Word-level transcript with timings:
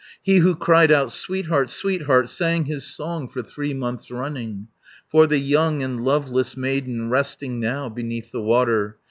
He 0.23 0.37
who 0.37 0.55
cried 0.55 0.91
out, 0.91 1.11
"Sweetheart, 1.11 1.69
sweetheart!" 1.69 2.27
Sang 2.27 2.65
his 2.65 2.85
song 2.87 3.29
for 3.29 3.43
three 3.43 3.75
months 3.75 4.09
running, 4.09 4.67
For 5.11 5.27
the 5.27 5.37
young 5.37 5.83
and 5.83 6.03
loveless 6.03 6.57
maiden, 6.57 7.11
Resting 7.11 7.59
now 7.59 7.87
beneath 7.87 8.31
the 8.31 8.41
water. 8.41 8.97